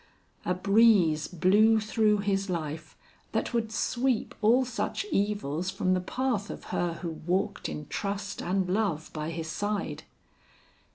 [0.45, 2.97] A breeze blew through his life
[3.33, 8.41] that would sweep all such evils from the path of her who walked in trust
[8.41, 10.01] and love by his side.